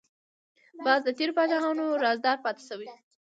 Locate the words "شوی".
2.69-2.87